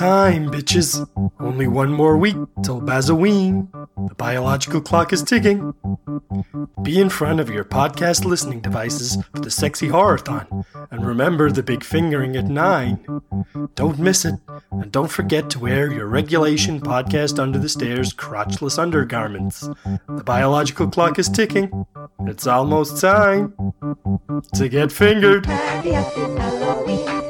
[0.00, 1.06] Time, bitches.
[1.38, 3.70] Only one more week till Bazoween.
[4.08, 5.74] The biological clock is ticking.
[6.82, 10.64] Be in front of your podcast listening devices for the sexy horrorthon.
[10.90, 13.20] And remember the big fingering at 9.
[13.74, 14.36] Don't miss it.
[14.70, 19.68] And don't forget to wear your regulation podcast under the stairs crotchless undergarments.
[20.08, 21.84] The biological clock is ticking.
[22.20, 23.52] It's almost time
[24.54, 25.44] to get fingered.
[25.44, 27.29] Happy,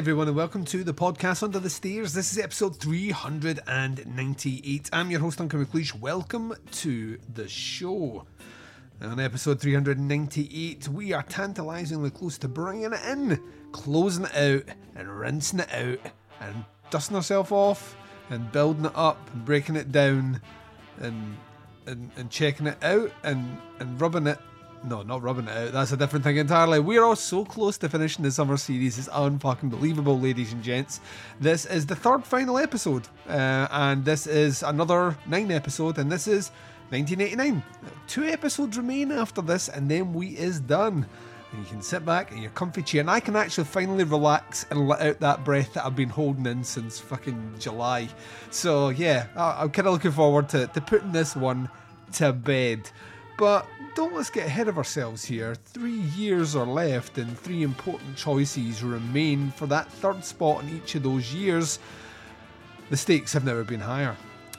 [0.00, 2.14] Everyone, and welcome to the podcast Under the Stairs.
[2.14, 4.88] This is episode 398.
[4.94, 5.94] I'm your host, Duncan McLeish.
[5.94, 8.24] Welcome to the show.
[9.02, 13.38] On episode 398, we are tantalisingly close to bringing it in,
[13.72, 14.62] closing it out,
[14.96, 15.98] and rinsing it out,
[16.40, 17.94] and dusting ourselves off,
[18.30, 20.40] and building it up, and breaking it down,
[21.00, 21.36] and
[21.86, 24.38] and, and checking it out, and, and rubbing it
[24.82, 25.72] no, not rubbing it out.
[25.72, 26.80] That's a different thing entirely.
[26.80, 28.98] We're all so close to finishing the summer series.
[28.98, 31.00] It's unfucking believable, ladies and gents.
[31.38, 36.26] This is the third final episode, uh, and this is another nine episode, and this
[36.26, 36.50] is
[36.90, 37.62] 1989.
[38.06, 41.06] Two episodes remain after this, and then we is done.
[41.52, 44.64] And you can sit back in your comfy chair, and I can actually finally relax
[44.70, 48.08] and let out that breath that I've been holding in since fucking July.
[48.50, 51.68] So yeah, I- I'm kind of looking forward to, to putting this one
[52.14, 52.88] to bed.
[53.40, 55.54] But don't let's get ahead of ourselves here.
[55.54, 60.94] Three years are left, and three important choices remain for that third spot in each
[60.94, 61.78] of those years.
[62.90, 64.14] The stakes have never been higher.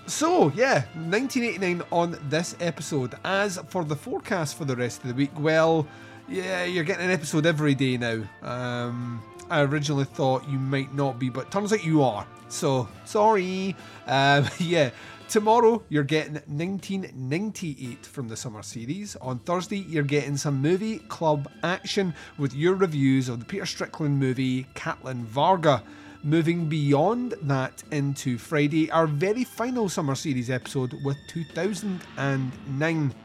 [0.07, 3.13] So, yeah, 1989 on this episode.
[3.23, 5.85] As for the forecast for the rest of the week, well,
[6.27, 8.23] yeah, you're getting an episode every day now.
[8.41, 9.21] Um,
[9.51, 12.25] I originally thought you might not be, but turns out you are.
[12.49, 13.75] So, sorry.
[14.07, 14.89] Um, yeah,
[15.31, 19.15] tomorrow you're getting 1998 from the summer series.
[19.21, 24.19] On Thursday, you're getting some movie club action with your reviews of the Peter Strickland
[24.19, 25.83] movie Katalin Varga.
[26.23, 33.15] Moving beyond that into Friday, our very final summer series episode with 2009.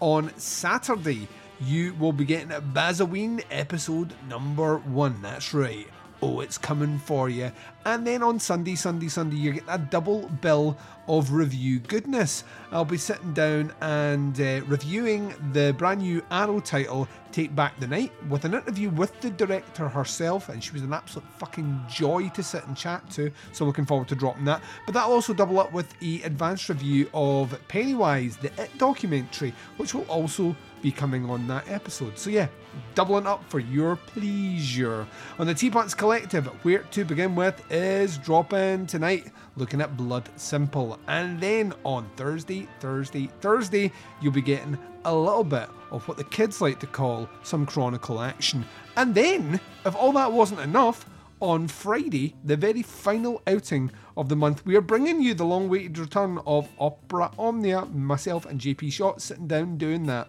[0.00, 1.28] On Saturday,
[1.60, 5.22] you will be getting Bazoween episode number one.
[5.22, 5.86] That's right.
[6.20, 7.52] Oh, it's coming for you.
[7.84, 10.78] And then on Sunday, Sunday, Sunday, you get a double bill
[11.08, 12.44] of review goodness.
[12.74, 17.86] I'll be sitting down and uh, reviewing the brand new Arrow title, Take Back the
[17.86, 22.28] Night, with an interview with the director herself, and she was an absolute fucking joy
[22.30, 23.30] to sit and chat to.
[23.52, 24.60] So looking forward to dropping that.
[24.86, 29.94] But that'll also double up with a advanced review of Pennywise, the It documentary, which
[29.94, 32.18] will also be coming on that episode.
[32.18, 32.48] So yeah,
[32.94, 35.06] doubling up for your pleasure.
[35.38, 40.98] On the Teapots Collective, where to begin with is dropping tonight, looking at Blood Simple.
[41.08, 46.24] And then on Thursday, Thursday, Thursday, you'll be getting a little bit of what the
[46.24, 48.64] kids like to call some chronicle action.
[48.96, 51.08] And then, if all that wasn't enough,
[51.40, 55.66] on Friday, the very final outing of the month, we are bringing you the long
[55.66, 60.28] awaited return of Opera Omnia, myself and JP Shot sitting down doing that.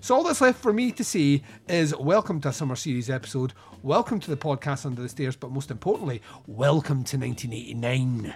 [0.00, 3.52] So all that's left for me to say is welcome to a summer series episode,
[3.82, 8.34] welcome to the podcast Under the Stairs, but most importantly, welcome to 1989.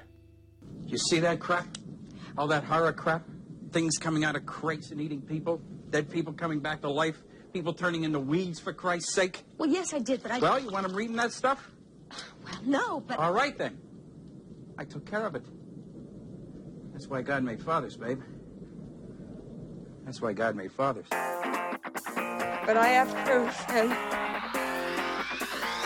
[0.86, 1.66] You see that crap?
[2.36, 3.22] All that horror crap?
[3.70, 5.60] Things coming out of crates and eating people?
[5.90, 7.22] Dead people coming back to life?
[7.52, 9.44] People turning into weeds, for Christ's sake?
[9.58, 10.38] Well, yes, I did, but I.
[10.38, 11.70] Well, you want them reading that stuff?
[12.44, 13.18] Well, no, but.
[13.18, 13.78] All right, then.
[14.76, 15.44] I took care of it.
[16.92, 18.20] That's why God made fathers, babe.
[20.04, 21.06] That's why God made fathers.
[21.10, 23.88] But I have proof, and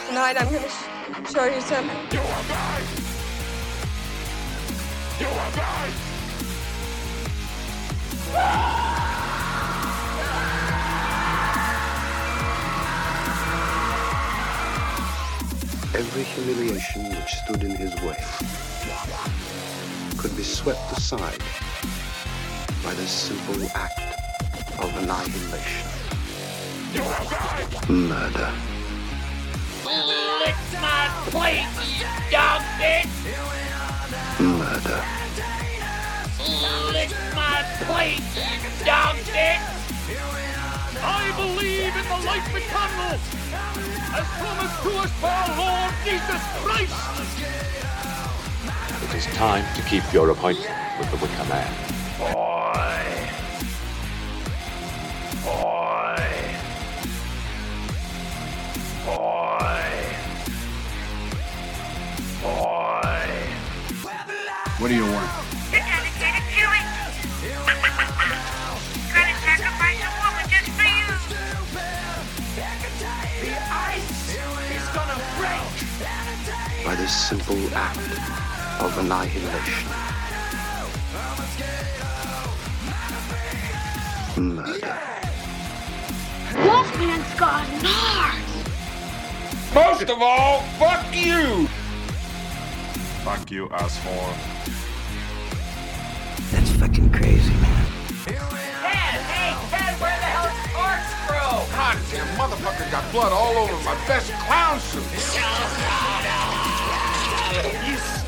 [0.08, 2.67] tonight I'm going to sh- show you something.
[15.94, 18.16] Every humiliation which stood in his way
[20.16, 21.42] could be swept aside
[22.84, 24.00] by this simple act
[24.78, 25.88] of annihilation.
[27.88, 28.52] Murder.
[29.84, 31.66] Lick my plate,
[31.98, 33.08] you dog bitch!
[34.40, 35.27] Murder.
[37.78, 38.22] Lick my plate,
[38.84, 39.60] dog bitch!
[41.00, 43.18] I believe in the life eternal,
[44.14, 46.96] as promised to us by our Lord Jesus Christ!
[49.04, 51.72] It is time to keep your appointment with the Wicker Man.
[52.18, 53.14] Boy!
[55.44, 56.18] Boy!
[59.06, 59.84] Boy!
[62.42, 63.28] Boy!
[64.78, 65.47] What do you want?
[76.88, 77.98] By this simple act
[78.80, 79.88] of annihilation.
[84.38, 84.98] Murder.
[86.64, 88.40] Wolfman's got Mars.
[89.74, 91.68] Most of all, fuck you!
[93.22, 94.32] Fuck you, asshole.
[96.50, 97.86] That's fucking crazy, man.
[98.24, 101.52] Dad, hey, Dad, where the hell's corkscrew?
[101.76, 106.07] Goddamn motherfucker got blood all over my best clown suit.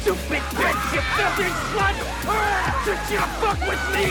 [0.00, 1.96] You stupid bitch, you filthy slut!
[2.86, 4.06] Did you fuck with me?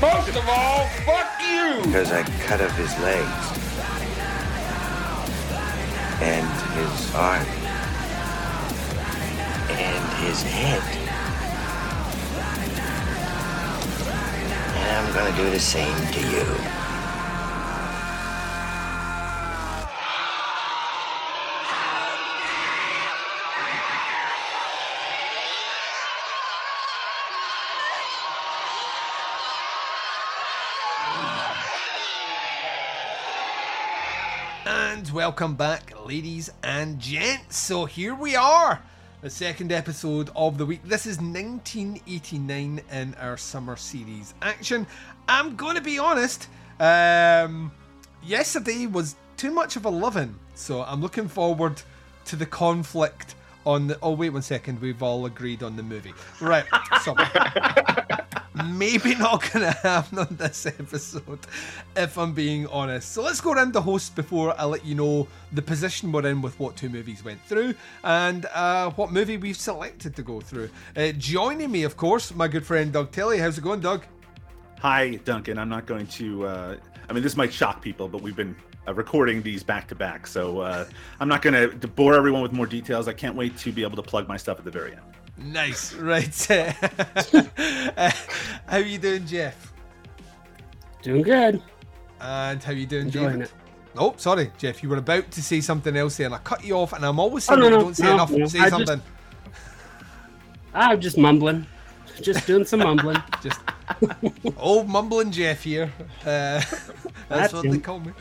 [0.00, 1.82] Most of all, fuck you!
[1.84, 3.46] Because I cut off his legs.
[6.20, 7.46] And his arm.
[9.78, 10.82] And his head.
[14.74, 16.89] And I'm gonna do the same to you.
[35.12, 37.56] Welcome back, ladies and gents.
[37.56, 38.80] So here we are,
[39.22, 40.84] the second episode of the week.
[40.84, 44.86] This is 1989 in our summer series action.
[45.26, 46.46] I'm going to be honest,
[46.78, 47.72] um,
[48.22, 51.82] yesterday was too much of a loving, so I'm looking forward
[52.26, 53.34] to the conflict
[53.66, 53.98] on the.
[54.02, 56.14] Oh, wait one second, we've all agreed on the movie.
[56.40, 56.64] Right,
[57.02, 57.14] so
[58.64, 61.40] maybe not gonna happen on this episode,
[61.96, 63.12] if I'm being honest.
[63.12, 66.42] So let's go around the host before I let you know the position we're in
[66.42, 67.74] with what two movies went through
[68.04, 70.70] and uh, what movie we've selected to go through.
[70.96, 73.38] Uh, joining me, of course, my good friend Doug Tilley.
[73.38, 74.04] How's it going, Doug?
[74.80, 75.58] Hi, Duncan.
[75.58, 76.46] I'm not going to.
[76.46, 76.76] Uh,
[77.08, 78.56] I mean, this might shock people, but we've been
[78.88, 80.84] uh, recording these back to back, so uh,
[81.20, 83.08] I'm not going to bore everyone with more details.
[83.08, 85.00] I can't wait to be able to plug my stuff at the very end.
[85.36, 86.50] Nice, right?
[87.96, 88.10] uh,
[88.66, 89.72] how you doing, Jeff?
[91.02, 91.62] Doing good.
[92.20, 93.42] And how are you doing, Enjoying David?
[93.46, 93.52] it.
[93.96, 94.82] Oh, sorry, Jeff.
[94.82, 96.92] You were about to say something else there, and I cut you off.
[96.92, 98.30] And I'm always Oh, saying no, you no, don't say no, enough.
[98.30, 98.46] no.
[98.46, 99.02] Say I just- something.
[100.74, 101.66] I'm just mumbling.
[102.22, 103.16] Just doing some mumbling.
[103.42, 103.60] Just
[104.58, 105.90] old mumbling Jeff here.
[106.20, 106.90] Uh, that's,
[107.28, 108.12] That's what they call me.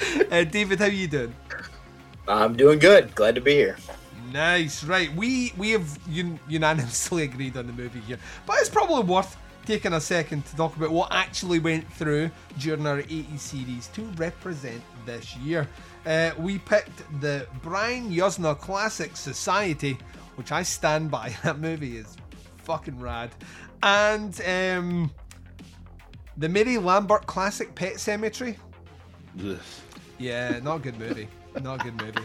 [0.30, 1.34] uh, David, how you doing?
[2.26, 3.14] I'm doing good.
[3.14, 3.76] Glad to be here.
[4.32, 5.14] Nice, right?
[5.14, 9.92] We we have un- unanimously agreed on the movie here, but it's probably worth taking
[9.94, 14.82] a second to talk about what actually went through during our 80 series to represent
[15.04, 15.68] this year.
[16.06, 19.98] Uh, we picked the Brian Yuzna Classic Society,
[20.36, 21.34] which I stand by.
[21.42, 22.16] That movie is
[22.64, 23.30] fucking rad,
[23.82, 25.10] and um,
[26.36, 28.56] the Mary Lambert Classic Pet Sematary.
[30.18, 31.28] Yeah, not a good movie.
[31.62, 32.24] Not a good movie.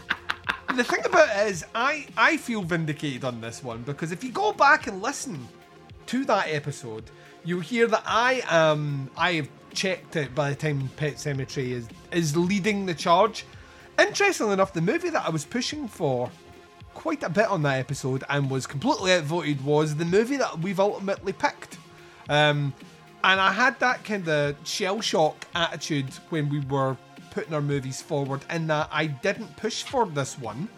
[0.74, 4.32] The thing about it is, I I feel vindicated on this one because if you
[4.32, 5.46] go back and listen
[6.06, 7.04] to that episode,
[7.44, 11.88] you'll hear that I am I have checked it by the time Pet Sematary is
[12.12, 13.44] is leading the charge.
[13.98, 16.28] Interestingly enough, the movie that I was pushing for
[16.94, 20.80] quite a bit on that episode and was completely outvoted was the movie that we've
[20.80, 21.78] ultimately picked.
[22.28, 22.72] Um,
[23.22, 26.96] and I had that kind of shell shock attitude when we were
[27.34, 30.68] putting our movies forward, in that I didn't push for this one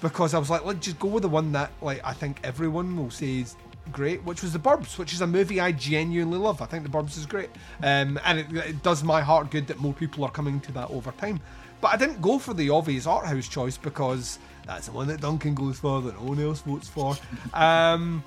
[0.00, 2.96] because I was like, let's just go with the one that like I think everyone
[2.96, 3.56] will say is
[3.90, 6.60] great, which was The Burbs, which is a movie I genuinely love.
[6.60, 7.50] I think The Burbs is great,
[7.82, 10.90] um, and it, it does my heart good that more people are coming to that
[10.90, 11.40] over time.
[11.80, 15.20] But I didn't go for the obvious art house choice because that's the one that
[15.20, 17.16] Duncan goes for, that no one else votes for.
[17.54, 18.22] Um,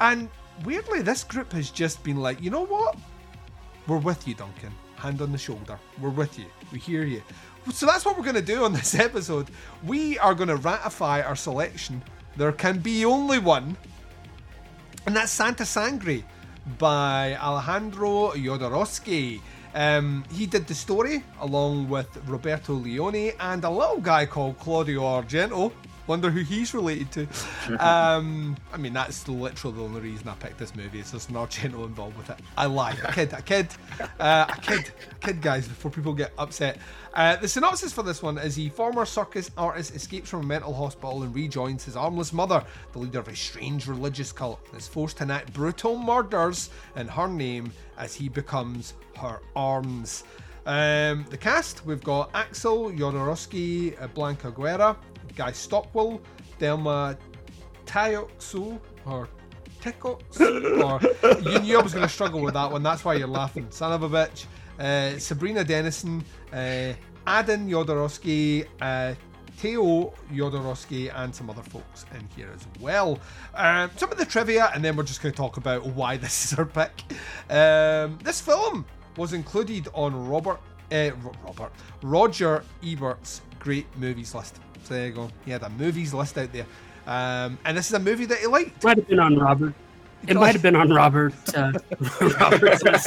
[0.00, 0.28] and
[0.64, 2.96] weirdly, this group has just been like, you know what?
[3.86, 4.72] We're with you, Duncan.
[5.02, 5.80] Hand on the shoulder.
[6.00, 6.44] We're with you.
[6.70, 7.22] We hear you.
[7.72, 9.48] So that's what we're going to do on this episode.
[9.84, 12.04] We are going to ratify our selection.
[12.36, 13.76] There can be only one,
[15.04, 16.22] and that's Santa Sangre
[16.78, 19.40] by Alejandro Jodorowsky.
[19.74, 25.00] Um, he did the story along with Roberto Leoni and a little guy called Claudio
[25.00, 25.72] Argento.
[26.06, 27.28] Wonder who he's related to.
[27.78, 31.00] Um, I mean, that's literally the only reason I picked this movie.
[31.00, 32.38] Is there's an Argento involved with it.
[32.56, 32.92] I lie.
[33.04, 33.32] A kid.
[33.32, 33.68] A kid.
[34.20, 34.90] Uh, a kid.
[35.10, 36.78] A kid, guys, before people get upset.
[37.14, 40.72] Uh, the synopsis for this one is a former circus artist escapes from a mental
[40.72, 44.88] hospital and rejoins his armless mother, the leader of a strange religious cult, and is
[44.88, 50.24] forced to enact brutal murders in her name as he becomes her arms.
[50.64, 54.96] Um, the cast we've got Axel Jodorowsky, uh, Blanca Guerra,
[55.36, 56.20] Guy Stockwell,
[56.58, 57.16] Delma
[57.86, 59.28] Tayoksu, or
[59.80, 62.82] Tekotsu, or you knew I was going to struggle with that one.
[62.82, 64.46] That's why you're laughing, son of a bitch.
[64.78, 66.92] Uh, Sabrina Dennison, uh,
[67.26, 69.14] Adan Jodorowsky, uh,
[69.60, 73.18] Teo Jodorowsky, and some other folks in here as well.
[73.54, 76.44] Um, some of the trivia, and then we're just going to talk about why this
[76.52, 77.02] is our pick.
[77.50, 78.86] Um, this film
[79.16, 80.60] was included on Robert,
[80.90, 81.10] uh,
[81.44, 81.72] Robert,
[82.02, 84.58] Roger Ebert's great movies list.
[84.84, 85.30] So there you go.
[85.44, 86.66] He had a movies list out there,
[87.06, 88.78] um, and this is a movie that he liked.
[88.78, 89.74] It might have been on Robert.
[90.26, 91.34] It might have been on Robert.
[91.54, 91.72] Uh,
[92.40, 93.04] Robert's list.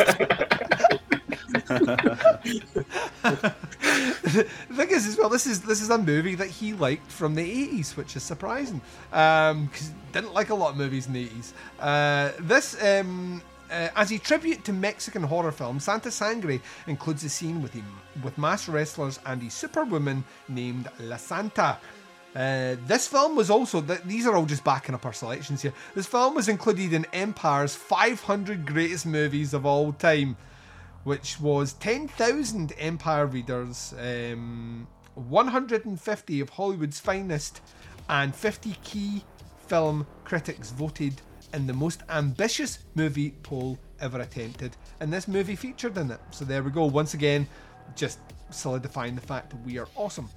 [4.23, 7.35] the thing is, as well, this is this is a movie that he liked from
[7.35, 11.21] the eighties, which is surprising because he didn't like a lot of movies in the
[11.23, 11.53] eighties.
[11.79, 12.81] Uh, this.
[12.83, 13.41] Um,
[13.75, 17.85] uh, as a tribute to Mexican horror film, Santa Sangre includes a scene with him,
[18.23, 21.77] with masked wrestlers and a superwoman named La Santa.
[22.33, 25.73] Uh, this film was also, th- these are all just backing up our selections here.
[25.93, 30.37] This film was included in Empire's 500 greatest movies of all time,
[31.03, 37.61] which was 10,000 Empire readers, um, 150 of Hollywood's finest,
[38.07, 39.23] and 50 key
[39.67, 41.21] film critics voted
[41.55, 44.75] in the most ambitious movie poll ever attempted.
[44.99, 46.19] And this movie featured in it.
[46.31, 46.85] So there we go.
[46.85, 47.47] Once again,
[47.95, 48.19] just
[48.49, 50.29] solidifying the fact that we are awesome.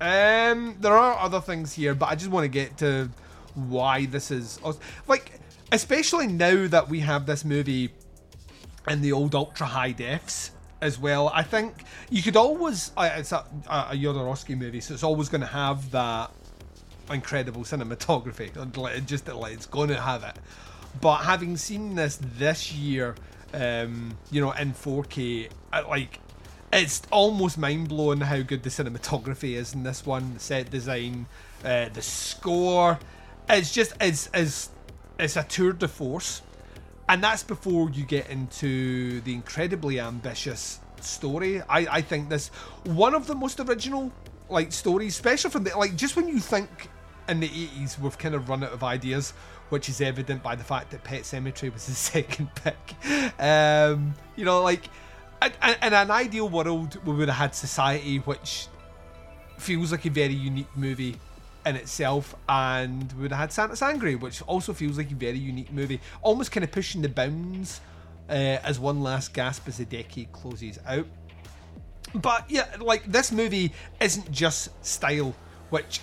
[0.00, 3.10] Um, there are other things here, but I just want to get to
[3.54, 4.82] why this is awesome.
[5.06, 5.32] like,
[5.70, 7.90] especially now that we have this movie
[8.88, 11.30] in the old ultra high defs as well.
[11.32, 15.46] I think you could always it's a, a Jodorowsky movie, so it's always going to
[15.46, 16.32] have that
[17.10, 19.06] incredible cinematography.
[19.06, 20.36] Just like it's going to have it.
[21.00, 23.14] But having seen this this year,
[23.52, 25.50] um, you know, in 4K,
[25.88, 26.20] like
[26.72, 30.34] it's almost mind blowing how good the cinematography is in this one.
[30.34, 31.26] The set design,
[31.64, 32.98] uh, the score,
[33.48, 34.70] it's just it's it's
[35.18, 36.42] it's a tour de force,
[37.08, 41.60] and that's before you get into the incredibly ambitious story.
[41.62, 42.48] I I think this
[42.84, 44.12] one of the most original
[44.48, 46.88] like stories, especially from the like just when you think
[47.28, 49.32] in the 80s we've kind of run out of ideas
[49.70, 52.76] which is evident by the fact that Pet Sematary was his second pick.
[53.40, 54.82] Um, you know, like
[55.42, 55.52] in,
[55.82, 58.68] in an ideal world, we would have had Society, which
[59.58, 61.16] feels like a very unique movie
[61.66, 65.38] in itself, and we would have had Santa Sangre, which also feels like a very
[65.38, 67.80] unique movie, almost kind of pushing the bounds
[68.28, 71.06] uh, as one last gasp as the decade closes out.
[72.14, 75.34] But yeah, like this movie isn't just style,
[75.70, 76.00] which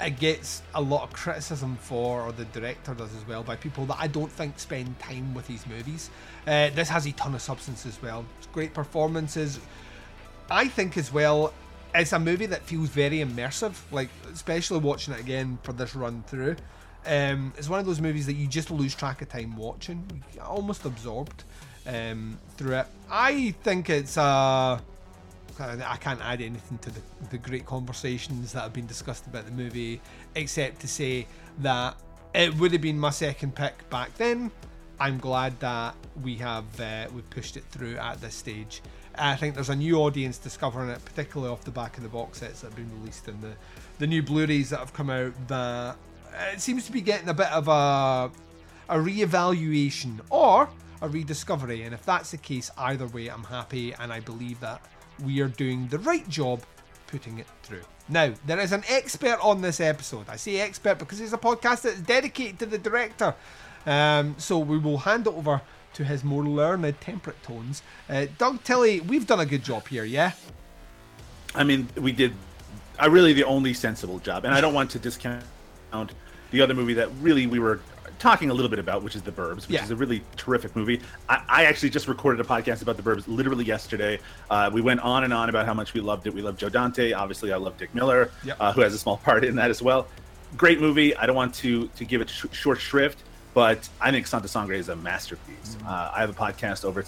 [0.00, 3.86] it gets a lot of criticism for, or the director does as well, by people
[3.86, 6.10] that I don't think spend time with these movies.
[6.46, 8.24] Uh, this has a ton of substance as well.
[8.38, 9.60] It's great performances.
[10.50, 11.52] I think as well,
[11.94, 13.74] it's a movie that feels very immersive.
[13.92, 16.56] Like especially watching it again for this run through.
[17.06, 20.86] Um, it's one of those movies that you just lose track of time watching, almost
[20.86, 21.44] absorbed
[21.86, 22.86] um, through it.
[23.10, 24.80] I think it's a
[25.60, 29.52] I can't add anything to the, the great conversations that have been discussed about the
[29.52, 30.00] movie,
[30.34, 31.26] except to say
[31.58, 31.96] that
[32.34, 34.50] it would have been my second pick back then.
[34.98, 38.82] I'm glad that we have uh, we've pushed it through at this stage.
[39.16, 42.38] I think there's a new audience discovering it, particularly off the back of the box
[42.38, 43.52] sets that have been released and the
[43.98, 45.32] the new Blu-rays that have come out.
[45.48, 45.96] That
[46.52, 48.30] it seems to be getting a bit of a
[48.88, 50.68] a re-evaluation or
[51.00, 51.82] a rediscovery.
[51.82, 54.80] And if that's the case, either way, I'm happy, and I believe that
[55.22, 56.62] we are doing the right job
[57.06, 57.82] putting it through.
[58.08, 60.28] Now, there is an expert on this episode.
[60.28, 63.34] I say expert because it's a podcast that's dedicated to the director.
[63.86, 65.60] Um, so we will hand it over
[65.94, 67.82] to his more learned, temperate tones.
[68.08, 70.32] Uh, Doug Tilley, we've done a good job here, yeah?
[71.54, 72.34] I mean, we did.
[72.98, 75.44] I really the only sensible job, and I don't want to discount
[76.50, 77.80] the other movie that really we were
[78.18, 79.84] talking a little bit about, which is The Burbs, which Yeah.
[79.84, 81.00] is a really terrific movie.
[81.28, 84.18] I, I actually just recorded a podcast about The Burbs literally yesterday.
[84.50, 86.34] Uh, we went on and on about how much we loved it.
[86.34, 87.12] We love Joe Dante.
[87.12, 88.56] Obviously, I love Dick Miller, Yep.
[88.60, 90.06] uh, who has a small part in that as well.
[90.56, 91.16] Great movie.
[91.16, 93.18] I don't want to to give it sh- short shrift,
[93.54, 95.76] but I think Santa Sangre is a masterpiece.
[95.86, 97.06] Uh, I have a podcast over at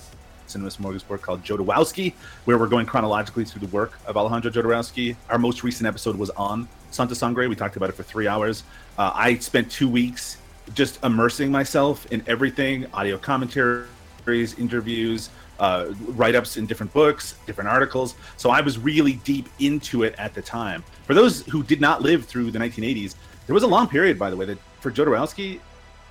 [0.49, 2.13] Cinema Smorgasbord called Jodorowsky,
[2.45, 5.17] where we're going chronologically through the work of Alejandro Jodorowsky.
[5.29, 7.47] Our most recent episode was on Santa Sangre.
[7.49, 8.63] We talked about it for three hours.
[8.99, 10.39] Uh, I spent two weeks
[10.75, 17.68] just immersing myself in everything audio commentaries, interviews, uh, write ups in different books, different
[17.68, 18.14] articles.
[18.37, 20.85] So I was really deep into it at the time.
[21.04, 23.14] For those who did not live through the 1980s,
[23.46, 25.61] there was a long period, by the way, that for Jodorowsky,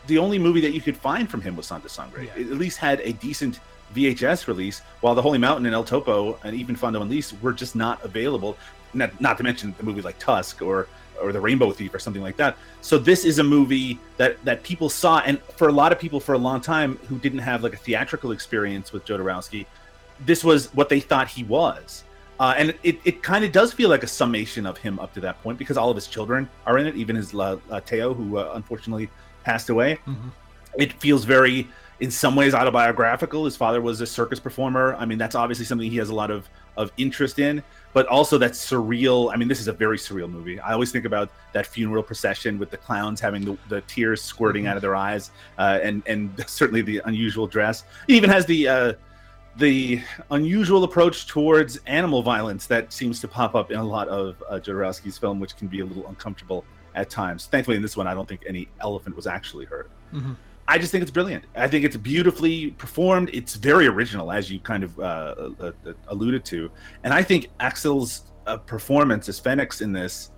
[0.08, 2.30] the only movie that you could find from him was Santa Sangre.
[2.36, 3.60] It at least had a decent
[3.94, 7.54] VHS release, while The Holy Mountain and El Topo and even Fando and Lis were
[7.54, 8.58] just not available.
[8.94, 10.88] Not, not to mention the movies like Tusk or
[11.22, 12.58] or The Rainbow Thief or something like that.
[12.82, 16.20] So this is a movie that that people saw, and for a lot of people
[16.20, 19.66] for a long time who didn't have like a theatrical experience with Jodorowsky,
[20.26, 22.04] this was what they thought he was.
[22.38, 25.22] Uh, and it, it kind of does feel like a summation of him up to
[25.22, 28.14] that point because all of his children are in it, even his uh, uh, Teo,
[28.14, 29.10] who uh, unfortunately
[29.46, 29.98] passed away.
[30.78, 31.70] It feels very,
[32.02, 33.46] in some ways, autobiographical.
[33.46, 34.96] His father was a circus performer.
[34.96, 37.64] I mean, that's obviously something he has a lot of, of interest in,
[37.96, 39.32] but also that surreal.
[39.34, 40.60] I mean, this is a very surreal movie.
[40.60, 44.68] I always think about that funeral procession with the clowns having the, the tears squirting
[44.68, 47.86] out of their eyes, uh, and and certainly the unusual dress.
[48.10, 48.94] It even has the uh,
[49.56, 54.44] the unusual approach towards animal violence that seems to pop up in a lot of
[54.50, 57.46] uh, Jodorowsky's film, which can be a little uncomfortable at times.
[57.46, 59.90] Thankfully, in this one, I don't think any elephant was actually hurt.
[60.14, 60.36] Mhm.
[60.68, 61.46] I just think it's brilliant.
[61.56, 63.30] I think it's beautifully performed.
[63.34, 65.04] It's very original, as you kind of uh,
[65.60, 66.72] uh, uh, alluded to.
[67.04, 70.32] And I think Axel's uh, performance as Fenix in this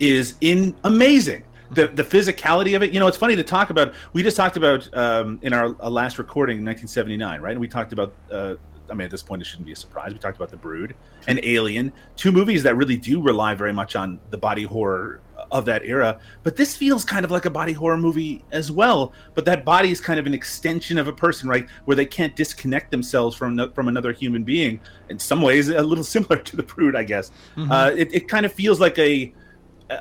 [0.00, 1.44] is in amazing.
[1.70, 2.92] The the physicality of it.
[2.92, 3.92] You know, it's funny to talk about.
[4.14, 7.52] We just talked about um, in our uh, last recording, in 1979, right?
[7.52, 8.14] And we talked about.
[8.30, 8.54] Uh,
[8.90, 10.14] I mean, at this point, it shouldn't be a surprise.
[10.14, 13.96] We talked about The Brood and Alien, two movies that really do rely very much
[13.96, 16.18] on the body horror of that era.
[16.42, 19.12] But this feels kind of like a body horror movie as well.
[19.34, 21.66] But that body is kind of an extension of a person, right?
[21.84, 24.80] Where they can't disconnect themselves from from another human being.
[25.08, 27.30] In some ways, a little similar to The Brood, I guess.
[27.56, 27.70] Mhm.
[27.70, 29.32] Uh, it, it kind of feels like a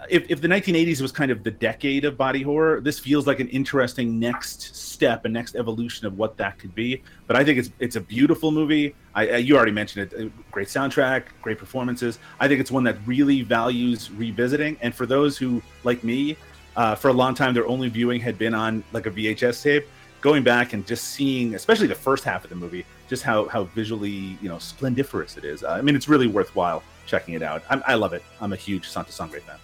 [0.09, 3.39] if, if the 1980s was kind of the decade of body horror, this feels like
[3.39, 7.01] an interesting next step, a next evolution of what that could be.
[7.25, 8.95] But I think it's it's a beautiful movie.
[9.15, 10.19] I, I you already mentioned it.
[10.19, 12.19] uh, Great soundtrack, great performances.
[12.39, 14.77] I think it's one that really values revisiting.
[14.81, 16.35] And for those who, like me,
[16.75, 19.87] uh, for a long time their only viewing had been on like a VHS tape,
[20.19, 23.63] going back and just seeing, especially the first half of the movie, just how how
[23.65, 25.63] visually you know splendiferous it is.
[25.63, 27.63] Uh, I mean, it's really worthwhile checking it out.
[27.69, 28.23] I'm, I love it.
[28.41, 29.57] I'm a huge Santa Sangre fan.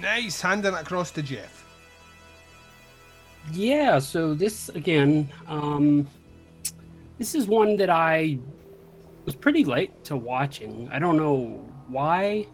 [0.00, 0.40] Nice.
[0.40, 1.64] Handing it across to Jeff.
[3.52, 6.06] Yeah, so this again, um,
[7.18, 8.38] this is one that I
[9.24, 10.88] was pretty late to watching.
[10.92, 12.46] I don't know why,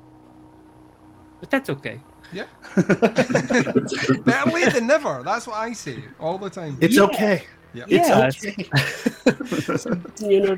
[1.40, 2.00] but that's okay.
[2.32, 2.44] Yeah.
[2.76, 5.22] Better late than never.
[5.24, 6.78] That's what I say all the time.
[6.80, 7.44] It's okay.
[7.74, 7.84] Yeah.
[7.88, 9.86] yeah, it's-
[10.20, 10.56] you know,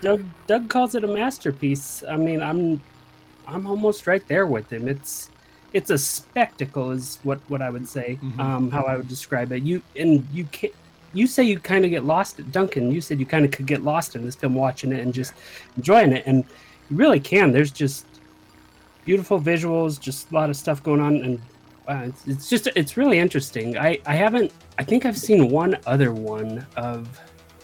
[0.00, 2.04] Doug, Doug calls it a masterpiece.
[2.08, 2.80] I mean, I'm
[3.48, 4.86] I'm almost right there with him.
[4.86, 5.30] It's
[5.72, 8.18] it's a spectacle, is what what I would say.
[8.38, 9.62] Um, how I would describe it.
[9.62, 10.70] You and you can
[11.14, 12.40] You say you kind of get lost.
[12.40, 15.00] At Duncan, you said you kind of could get lost in this film, watching it
[15.00, 15.34] and just
[15.76, 16.44] enjoying it, and
[16.88, 17.52] you really can.
[17.52, 18.06] There's just
[19.04, 21.40] beautiful visuals, just a lot of stuff going on, and
[21.88, 23.76] uh, it's, it's just it's really interesting.
[23.76, 24.52] I I haven't.
[24.78, 27.20] I think I've seen one other one of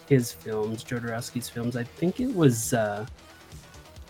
[0.08, 1.76] his films, Jodorowsky's films.
[1.76, 2.72] I think it was.
[2.74, 3.06] uh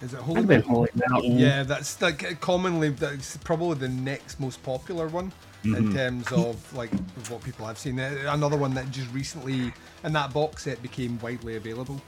[0.00, 0.62] Is it Holy Mountain?
[0.70, 1.38] Holy Mountain.
[1.38, 5.32] Yeah, that's like commonly that's probably the next most popular one
[5.64, 5.94] in Mhm.
[5.94, 6.90] terms of like
[7.28, 7.98] what people have seen.
[7.98, 9.72] Uh, Another one that just recently
[10.04, 12.00] in that box set became widely available.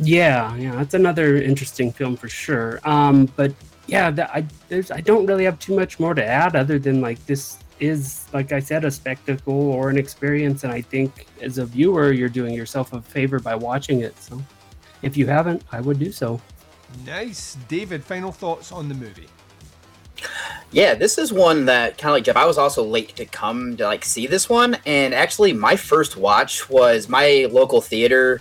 [0.00, 2.80] Yeah, yeah, that's another interesting film for sure.
[2.84, 3.52] Um, but
[3.86, 7.00] yeah, the, I there's I don't really have too much more to add other than
[7.00, 10.64] like this is, like I said, a spectacle or an experience.
[10.64, 14.20] And I think as a viewer, you're doing yourself a favor by watching it.
[14.20, 14.42] So
[15.02, 16.40] if you haven't, I would do so.
[17.04, 17.56] Nice.
[17.68, 19.28] David, final thoughts on the movie?
[20.72, 22.36] Yeah, this is one that kind of like Jeff.
[22.36, 26.16] I was also late to come to like see this one, and actually, my first
[26.16, 28.40] watch was my local theater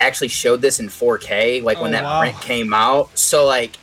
[0.00, 2.20] actually showed this in 4K, like when Oh, that wow.
[2.20, 3.16] print came out.
[3.16, 3.76] So like,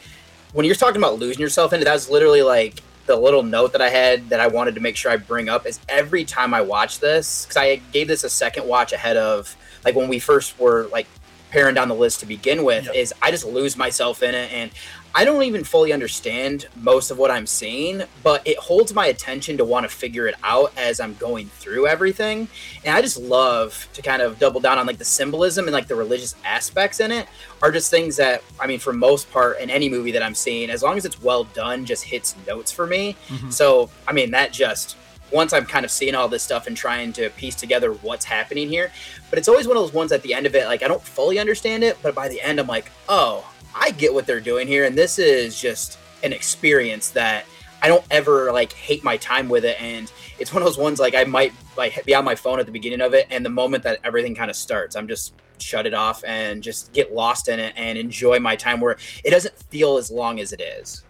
[0.54, 3.82] when you're talking about losing yourself in it, that's literally like the little note that
[3.82, 6.62] I had that I wanted to make sure I bring up is every time I
[6.62, 10.60] watch this, because I gave this a second watch ahead of like when we first
[10.60, 11.08] were like
[11.52, 14.72] paring down the list to begin with, is I just lose myself in it and
[15.16, 19.58] I don't even fully understand most of what I'm seeing, but it holds my attention
[19.58, 22.48] to want to figure it out as I'm going through everything.
[22.86, 25.88] And I just love to kind of double down on like the symbolism and like
[25.88, 27.28] the religious aspects in it
[27.64, 30.70] are just things that I mean for most part in any movie that I'm seeing,
[30.70, 33.16] as long as it's well done, just hits notes for me.
[33.30, 33.52] Mhm.
[33.52, 34.96] So I mean that just
[35.32, 38.68] once I'm kind of seeing all this stuff and trying to piece together what's happening
[38.70, 38.92] here.
[39.30, 41.02] But it's always one of those ones at the end of it, like I don't
[41.02, 44.68] fully understand it, but by the end I'm like, oh, I get what they're doing
[44.68, 47.46] here, and this is just an experience that
[47.82, 49.80] I don't ever like hate my time with it.
[49.82, 52.66] And it's one of those ones like I might like be on my phone at
[52.66, 55.86] the beginning of it, and the moment that everything kind of starts, I'm just shut
[55.86, 59.56] it off and just get lost in it and enjoy my time where it doesn't
[59.70, 61.04] feel as long as it is.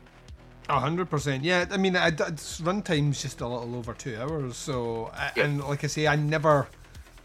[0.69, 1.43] A hundred percent.
[1.43, 4.55] Yeah, I mean, I, it's runtime's just a little over two hours.
[4.55, 6.67] So, I, and like I say, I never,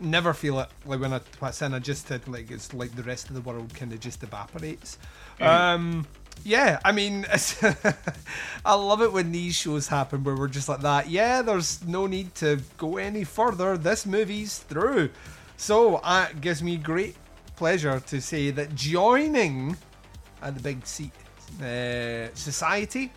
[0.01, 1.75] never feel it like when I pass in.
[1.75, 4.97] I just said like it's like the rest of the world kind of just evaporates.
[5.43, 6.07] Um,
[6.43, 7.27] yeah, I mean,
[8.65, 11.11] I love it when these shows happen where we're just like that.
[11.11, 13.77] Yeah, there's no need to go any further.
[13.77, 15.11] This movie's through.
[15.59, 17.17] So uh, it gives me great
[17.57, 19.77] pleasure to say that joining
[20.41, 21.13] at the big seat,
[21.63, 23.13] uh, Society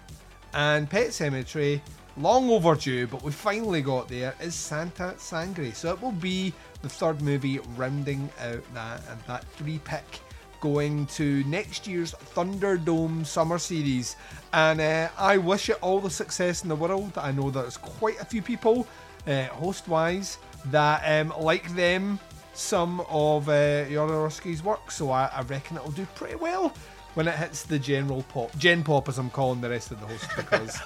[0.57, 1.79] and Pet Sematary,
[2.17, 5.71] long overdue, but we finally got there, is Santa Sangre.
[5.71, 10.19] So it will be the third movie rounding out that and that three pick
[10.59, 14.15] going to next year's Thunderdome Summer Series.
[14.51, 17.11] And uh, I wish it all the success in the world.
[17.17, 18.87] I know there's quite a few people,
[19.27, 22.19] uh, host wise, that um, like them
[22.53, 26.73] some of uh, Jodorowsky's work, so I, I reckon it'll do pretty well
[27.17, 30.05] when it hits the general pop, gen pop as I'm calling the rest of the
[30.05, 30.79] hosts because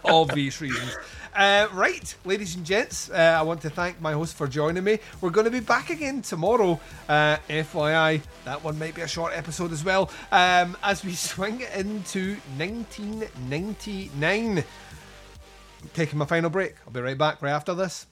[0.06, 0.96] obvious reasons.
[1.36, 4.98] Uh, right, ladies and gents, uh, I want to thank my host for joining me.
[5.20, 6.80] We're going to be back again tomorrow.
[7.06, 10.10] Uh, FYI, that one might be a short episode as well.
[10.32, 14.64] Um, as we swing into 1999.
[15.92, 16.76] Taking my final break.
[16.86, 18.06] I'll be right back right after this.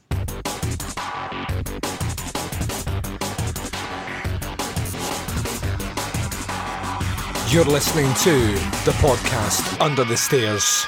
[7.48, 8.54] You're listening to
[8.84, 10.84] the podcast Under the Stairs.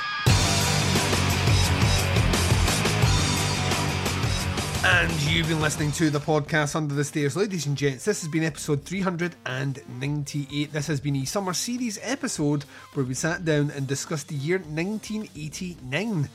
[4.84, 7.36] And you've been listening to the podcast Under the Stairs.
[7.36, 10.72] Ladies and gents, this has been episode 398.
[10.72, 14.58] This has been a summer series episode where we sat down and discussed the year
[14.58, 16.28] 1989.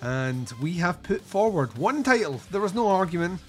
[0.00, 2.40] And we have put forward one title.
[2.50, 3.40] There was no argument,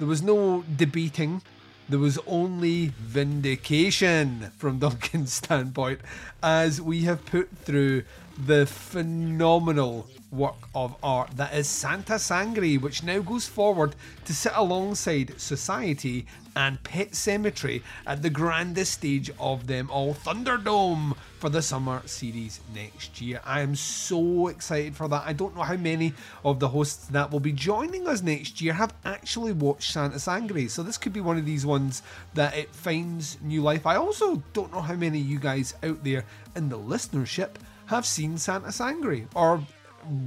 [0.00, 1.42] there was no debating,
[1.88, 6.00] there was only vindication from Duncan's standpoint
[6.42, 8.04] as we have put through
[8.38, 14.52] the phenomenal work of art that is Santa Sangre, which now goes forward to sit
[14.54, 21.62] alongside Society and Pet Sematary at the grandest stage of them all, Thunderdome, for the
[21.62, 23.40] summer series next year.
[23.44, 25.24] I am so excited for that.
[25.26, 28.72] I don't know how many of the hosts that will be joining us next year
[28.72, 32.02] have actually watched Santa Sangre, so this could be one of these ones
[32.34, 33.86] that it finds new life.
[33.86, 36.24] I also don't know how many of you guys out there
[36.56, 37.50] in the listenership
[37.86, 39.62] have seen Santa Sangre or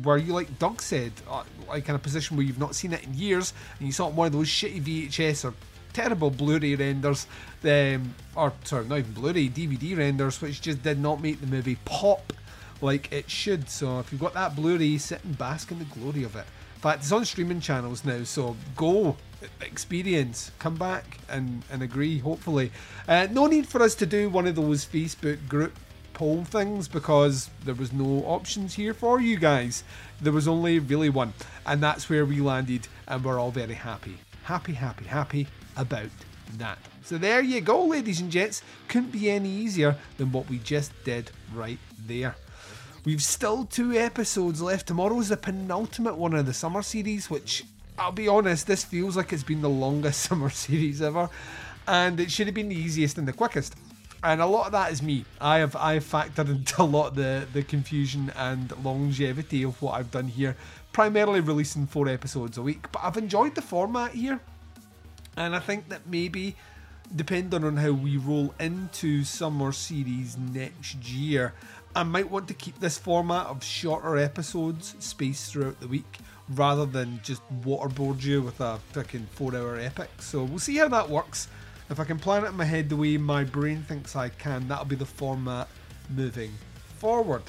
[0.04, 3.04] were you like Doug said, uh, like in a position where you've not seen it
[3.04, 5.54] in years and you saw it one of those shitty VHS or
[5.94, 7.26] terrible Blu-ray renders,
[7.64, 11.78] um, or sorry, not even Blu-ray, DVD renders, which just did not make the movie
[11.86, 12.34] pop
[12.82, 13.70] like it should.
[13.70, 16.46] So if you've got that Blu-ray, sit and bask in the glory of it.
[16.76, 19.18] In fact, it's on streaming channels now, so go
[19.62, 22.72] experience, come back and, and agree, hopefully.
[23.08, 25.74] Uh, no need for us to do one of those Facebook group
[26.18, 29.84] poll things because there was no options here for you guys.
[30.20, 34.18] There was only really one, and that's where we landed, and we're all very happy.
[34.44, 36.10] Happy, happy, happy about
[36.58, 36.80] that.
[37.04, 38.64] So there you go, ladies and gents.
[38.88, 41.78] Couldn't be any easier than what we just did right
[42.08, 42.36] there.
[43.06, 44.88] We've still two episodes left.
[44.88, 47.64] Tomorrow's the penultimate one of the summer series, which
[48.00, 51.30] I'll be honest, this feels like it's been the longest summer series ever,
[51.88, 53.76] and it should have been the easiest and the quickest.
[54.24, 55.26] And a lot of that is me.
[55.40, 59.94] I have I have factored into a lot the, the confusion and longevity of what
[59.94, 60.56] I've done here.
[60.92, 64.40] Primarily releasing four episodes a week, but I've enjoyed the format here.
[65.36, 66.56] And I think that maybe,
[67.16, 71.54] depending on how we roll into summer series next year,
[71.96, 76.18] I might want to keep this format of shorter episodes spaced throughout the week
[76.50, 80.10] rather than just waterboard you with a fucking four hour epic.
[80.20, 81.48] So we'll see how that works.
[81.90, 84.68] If I can plan it in my head the way my brain thinks I can,
[84.68, 85.68] that'll be the format
[86.10, 86.52] moving
[86.98, 87.44] forward.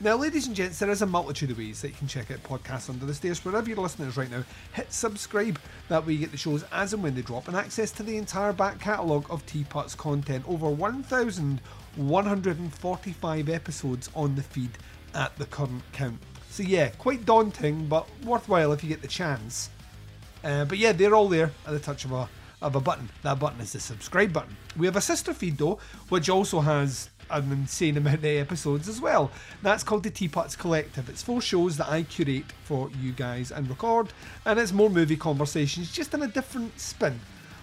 [0.00, 2.42] Now, ladies and gents, there is a multitude of ways that you can check out
[2.42, 3.44] podcasts under the stairs.
[3.44, 5.60] Wherever you're listening to right now, hit subscribe.
[5.88, 8.16] That way you get the shows as and when they drop and access to the
[8.16, 10.44] entire back catalogue of Teapot's content.
[10.48, 14.76] Over 1,145 episodes on the feed
[15.14, 16.18] at the current count.
[16.50, 19.70] So yeah, quite daunting, but worthwhile if you get the chance.
[20.42, 22.28] Uh, but yeah, they're all there at the touch of a
[22.62, 23.08] of a button.
[23.22, 24.56] That button is the subscribe button.
[24.76, 29.00] We have a sister feed though, which also has an insane amount of episodes as
[29.00, 29.30] well.
[29.62, 31.08] That's called the Teapots Collective.
[31.08, 34.12] It's four shows that I curate for you guys and record,
[34.44, 37.18] and it's more movie conversations, just in a different spin.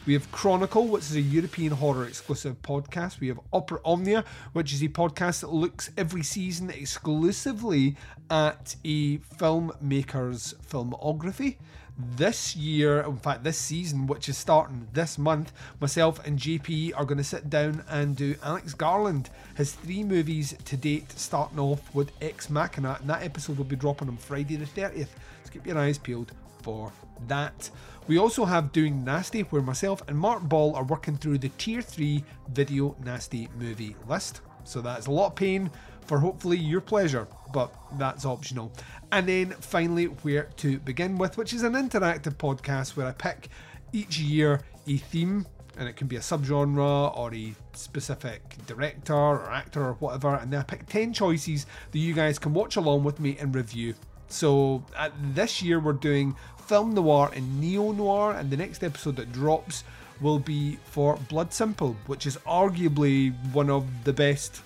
[0.06, 3.20] We have Chronicle, which is a European horror exclusive podcast.
[3.20, 7.96] We have Opera Omnia, which is a podcast that looks every season exclusively
[8.32, 11.58] at a filmmaker's filmography.
[12.00, 17.04] This year, in fact, this season, which is starting this month, myself and JP are
[17.04, 21.94] going to sit down and do Alex Garland, his three movies to date, starting off
[21.94, 25.10] with Ex Machina, and that episode will be dropping on Friday the 30th.
[25.44, 26.32] So keep your eyes peeled
[26.62, 26.90] for
[27.28, 27.70] that.
[28.08, 31.82] We also have Doing Nasty, where myself and Mark Ball are working through the Tier
[31.82, 34.40] 3 Video Nasty movie list.
[34.64, 35.70] So that's a lot of pain
[36.10, 38.72] for hopefully your pleasure, but that's optional.
[39.12, 43.50] And then finally, Where to Begin With, which is an interactive podcast where I pick
[43.93, 45.45] each year a theme,
[45.78, 50.56] and it can be a subgenre or a specific director or actor or whatever, and
[50.56, 53.93] I pick 10 choices that you guys can watch along with me and review.
[54.30, 59.15] So uh, this year we're doing film noir and neo noir, and the next episode
[59.17, 59.84] that drops
[60.22, 64.63] will be for Blood Simple, which is arguably one of the best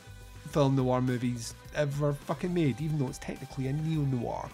[0.54, 4.50] film noir movies ever fucking made, even though it's technically a neo noir.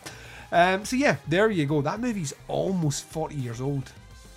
[0.51, 1.81] Um, so yeah, there you go.
[1.81, 3.91] That movie's almost 40 years old.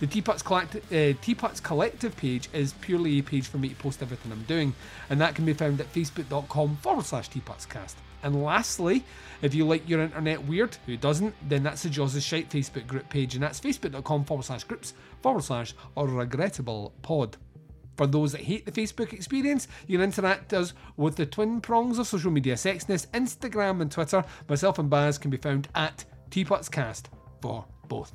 [0.00, 4.02] The Teapots, collect- uh, Teapots Collective page is purely a page for me to post
[4.02, 4.74] everything I'm doing,
[5.08, 7.94] and that can be found at facebook.com forward slash teapotscast.
[8.22, 9.04] And lastly,
[9.42, 13.08] if you like your internet weird, who doesn't, then that's the Jaws' Shite Facebook group
[13.08, 17.36] page, and that's facebook.com forward slash groups forward slash or regrettable pod.
[17.96, 21.98] For those that hate the Facebook experience, you can interact us with the twin prongs
[21.98, 24.24] of social media sexiness, Instagram and Twitter.
[24.48, 27.04] Myself and Baz can be found at Teapotscast
[27.42, 28.12] for both.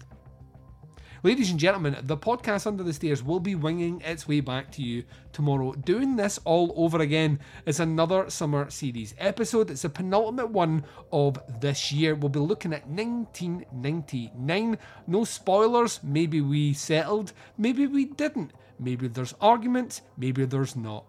[1.26, 4.84] Ladies and gentlemen, the podcast Under the Stairs will be winging its way back to
[4.84, 7.40] you tomorrow, doing this all over again.
[7.66, 9.72] It's another summer series episode.
[9.72, 12.14] It's the penultimate one of this year.
[12.14, 14.78] We'll be looking at 1999.
[15.08, 16.00] No spoilers.
[16.04, 18.52] Maybe we settled, maybe we didn't.
[18.78, 20.04] maybe there's arguments.
[20.18, 21.06] maybe there's not.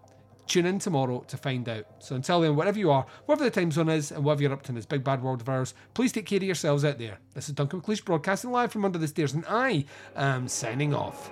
[0.47, 1.85] Tune in tomorrow to find out.
[1.99, 4.63] So until then, wherever you are, whatever the time zone is, and whatever you're up
[4.63, 7.19] to in this big bad world of ours, please take care of yourselves out there.
[7.33, 11.31] This is Duncan McLeish broadcasting live from under the stairs, and I am signing off.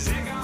[0.00, 0.39] Is